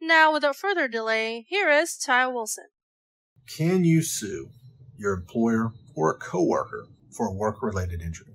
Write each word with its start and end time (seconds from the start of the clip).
Now, 0.00 0.32
without 0.32 0.54
further 0.54 0.86
delay, 0.86 1.44
here 1.48 1.68
is 1.68 1.96
Ty 1.96 2.28
Wilson. 2.28 2.66
Can 3.48 3.84
you 3.84 4.02
sue 4.02 4.50
your 4.96 5.14
employer 5.14 5.72
or 5.96 6.10
a 6.10 6.18
coworker 6.18 6.86
for 7.10 7.26
a 7.26 7.32
work 7.32 7.62
related 7.62 8.00
injury? 8.00 8.34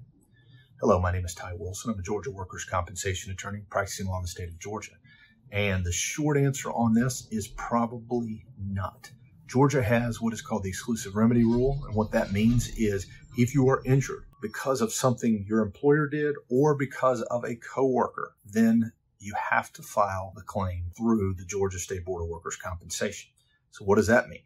Hello, 0.82 1.00
my 1.00 1.14
name 1.14 1.24
is 1.24 1.34
Ty 1.34 1.54
Wilson. 1.58 1.92
I'm 1.92 2.00
a 2.00 2.04
Georgia 2.04 2.32
workers' 2.32 2.66
compensation 2.66 3.32
attorney 3.32 3.62
practicing 3.70 4.08
law 4.08 4.18
in 4.18 4.24
the 4.24 4.28
state 4.28 4.50
of 4.50 4.60
Georgia. 4.60 4.92
And 5.54 5.86
the 5.86 5.94
short 5.94 6.38
answer 6.38 6.70
on 6.70 6.94
this 6.94 7.30
is 7.32 7.48
probably 7.48 8.46
not. 8.60 9.10
Georgia 9.48 9.82
has 9.82 10.20
what 10.20 10.34
is 10.34 10.42
called 10.42 10.64
the 10.64 10.70
exclusive 10.70 11.16
remedy 11.16 11.46
rule. 11.46 11.82
And 11.86 11.96
what 11.96 12.12
that 12.12 12.34
means 12.34 12.70
is 12.76 13.08
if 13.38 13.54
you 13.54 13.70
are 13.70 13.82
injured 13.86 14.26
because 14.42 14.82
of 14.82 14.92
something 14.92 15.46
your 15.48 15.62
employer 15.62 16.10
did 16.10 16.36
or 16.50 16.76
because 16.76 17.22
of 17.22 17.46
a 17.46 17.56
coworker, 17.56 18.36
then 18.44 18.92
you 19.24 19.34
have 19.52 19.72
to 19.74 19.82
file 19.82 20.34
the 20.36 20.42
claim 20.42 20.92
through 20.96 21.36
the 21.36 21.46
Georgia 21.46 21.80
State 21.80 22.06
Board 22.06 22.24
of 22.24 22.30
Workers' 22.30 22.58
Compensation. 22.58 23.32
So 23.72 23.86
what 23.86 23.96
does 23.96 24.08
that 24.08 24.30
mean? 24.30 24.44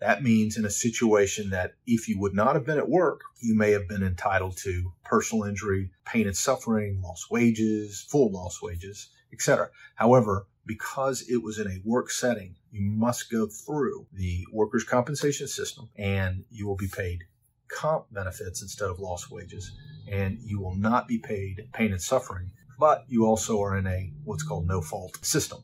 That 0.00 0.22
means 0.22 0.56
in 0.56 0.64
a 0.64 0.70
situation 0.70 1.50
that 1.50 1.74
if 1.86 2.08
you 2.08 2.18
would 2.20 2.34
not 2.34 2.54
have 2.54 2.64
been 2.64 2.78
at 2.78 2.88
work, 2.88 3.20
you 3.40 3.54
may 3.54 3.70
have 3.72 3.86
been 3.86 4.02
entitled 4.02 4.56
to 4.58 4.92
personal 5.04 5.44
injury, 5.44 5.90
pain 6.06 6.26
and 6.26 6.36
suffering, 6.36 7.02
lost 7.02 7.30
wages, 7.30 8.06
full 8.08 8.32
lost 8.32 8.62
wages, 8.62 9.10
etc. 9.32 9.68
However, 9.96 10.46
because 10.64 11.22
it 11.28 11.42
was 11.42 11.58
in 11.58 11.66
a 11.66 11.80
work 11.84 12.10
setting, 12.10 12.56
you 12.70 12.80
must 12.82 13.30
go 13.30 13.46
through 13.46 14.06
the 14.12 14.46
workers' 14.52 14.84
compensation 14.84 15.48
system 15.48 15.90
and 15.96 16.44
you 16.50 16.66
will 16.66 16.76
be 16.76 16.88
paid 16.88 17.24
comp 17.68 18.06
benefits 18.12 18.62
instead 18.62 18.88
of 18.88 19.00
lost 19.00 19.30
wages. 19.30 19.72
And 20.10 20.38
you 20.40 20.60
will 20.60 20.74
not 20.74 21.08
be 21.08 21.18
paid 21.18 21.68
pain 21.72 21.92
and 21.92 22.00
suffering, 22.00 22.50
but 22.80 23.04
you 23.08 23.26
also 23.26 23.62
are 23.62 23.76
in 23.76 23.86
a 23.86 24.10
what's 24.24 24.42
called 24.42 24.66
no 24.66 24.80
fault 24.80 25.22
system. 25.24 25.62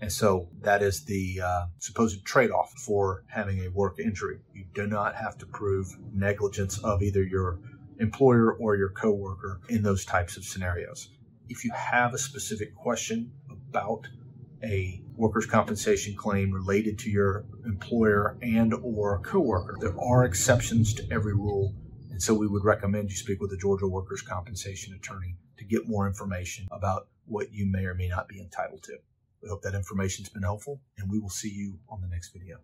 And 0.00 0.12
so 0.12 0.50
that 0.60 0.82
is 0.82 1.04
the 1.06 1.40
uh, 1.42 1.66
supposed 1.78 2.22
trade 2.26 2.50
off 2.50 2.70
for 2.72 3.24
having 3.28 3.60
a 3.60 3.70
work 3.70 3.98
injury. 3.98 4.40
You 4.52 4.66
do 4.74 4.86
not 4.86 5.16
have 5.16 5.38
to 5.38 5.46
prove 5.46 5.86
negligence 6.12 6.78
of 6.84 7.02
either 7.02 7.22
your 7.22 7.58
employer 7.98 8.52
or 8.52 8.76
your 8.76 8.90
coworker 8.90 9.62
in 9.70 9.82
those 9.82 10.04
types 10.04 10.36
of 10.36 10.44
scenarios. 10.44 11.08
If 11.48 11.64
you 11.64 11.72
have 11.72 12.12
a 12.12 12.18
specific 12.18 12.74
question 12.74 13.32
about 13.50 14.06
a 14.62 15.02
workers' 15.16 15.46
compensation 15.46 16.14
claim 16.16 16.50
related 16.50 16.98
to 16.98 17.10
your 17.10 17.44
employer 17.64 18.36
and 18.42 18.74
or 18.82 19.20
coworker. 19.20 19.76
There 19.80 19.98
are 20.00 20.24
exceptions 20.24 20.94
to 20.94 21.06
every 21.10 21.34
rule, 21.34 21.74
and 22.14 22.22
so 22.22 22.32
we 22.32 22.46
would 22.46 22.62
recommend 22.62 23.10
you 23.10 23.16
speak 23.16 23.40
with 23.40 23.52
a 23.52 23.56
Georgia 23.56 23.88
workers' 23.88 24.22
compensation 24.22 24.94
attorney 24.94 25.34
to 25.58 25.64
get 25.64 25.88
more 25.88 26.06
information 26.06 26.68
about 26.70 27.08
what 27.26 27.52
you 27.52 27.66
may 27.66 27.86
or 27.86 27.94
may 27.96 28.06
not 28.06 28.28
be 28.28 28.38
entitled 28.38 28.84
to. 28.84 28.98
We 29.42 29.48
hope 29.48 29.62
that 29.62 29.74
information's 29.74 30.28
been 30.28 30.44
helpful, 30.44 30.80
and 30.96 31.10
we 31.10 31.18
will 31.18 31.28
see 31.28 31.50
you 31.50 31.80
on 31.88 32.02
the 32.02 32.06
next 32.06 32.32
video. 32.32 32.58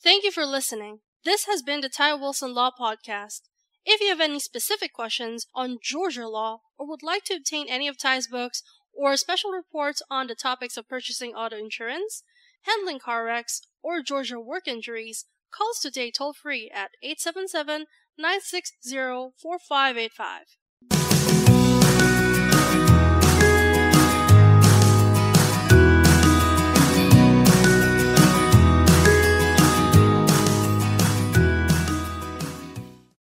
Thank 0.00 0.22
you 0.22 0.30
for 0.30 0.46
listening. 0.46 1.00
This 1.24 1.46
has 1.46 1.62
been 1.62 1.80
the 1.80 1.88
Ty 1.88 2.14
Wilson 2.14 2.54
Law 2.54 2.70
Podcast. 2.78 3.40
If 3.84 4.00
you 4.00 4.06
have 4.06 4.20
any 4.20 4.38
specific 4.38 4.92
questions 4.92 5.48
on 5.52 5.80
Georgia 5.82 6.28
law 6.28 6.60
or 6.78 6.88
would 6.88 7.02
like 7.02 7.24
to 7.24 7.34
obtain 7.34 7.66
any 7.68 7.88
of 7.88 7.98
Ty's 7.98 8.28
books 8.28 8.62
or 8.94 9.16
special 9.16 9.50
reports 9.50 10.00
on 10.12 10.28
the 10.28 10.36
topics 10.36 10.76
of 10.76 10.88
purchasing 10.88 11.34
auto 11.34 11.56
insurance, 11.56 12.22
handling 12.66 13.00
car 13.00 13.24
wrecks, 13.24 13.62
or 13.82 14.00
Georgia 14.00 14.38
work 14.38 14.68
injuries, 14.68 15.24
call 15.52 15.70
us 15.70 15.80
today 15.80 16.10
toll 16.10 16.32
free 16.32 16.70
at 16.74 16.90
877 17.02 17.86
960 18.18 19.32
4585. 19.40 20.61